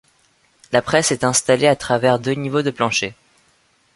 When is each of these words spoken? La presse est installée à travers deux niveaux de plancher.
La 0.71 0.81
presse 0.81 1.11
est 1.11 1.23
installée 1.23 1.67
à 1.67 1.75
travers 1.75 2.17
deux 2.17 2.31
niveaux 2.33 2.63
de 2.63 2.71
plancher. 2.71 3.13